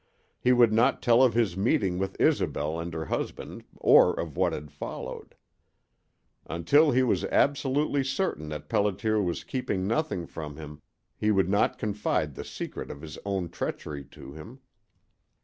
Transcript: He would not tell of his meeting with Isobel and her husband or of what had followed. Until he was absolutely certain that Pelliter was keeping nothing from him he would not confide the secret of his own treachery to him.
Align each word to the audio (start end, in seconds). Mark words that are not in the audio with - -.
He 0.39 0.51
would 0.51 0.73
not 0.73 1.03
tell 1.03 1.21
of 1.21 1.35
his 1.35 1.55
meeting 1.55 1.99
with 1.99 2.19
Isobel 2.19 2.79
and 2.79 2.91
her 2.91 3.05
husband 3.05 3.65
or 3.75 4.19
of 4.19 4.35
what 4.35 4.51
had 4.51 4.71
followed. 4.71 5.35
Until 6.47 6.89
he 6.89 7.03
was 7.03 7.23
absolutely 7.25 8.03
certain 8.03 8.49
that 8.49 8.67
Pelliter 8.67 9.23
was 9.23 9.43
keeping 9.43 9.85
nothing 9.85 10.25
from 10.25 10.55
him 10.57 10.81
he 11.15 11.29
would 11.29 11.49
not 11.49 11.77
confide 11.77 12.33
the 12.33 12.43
secret 12.43 12.89
of 12.89 13.03
his 13.03 13.19
own 13.25 13.49
treachery 13.49 14.03
to 14.05 14.33
him. 14.33 14.61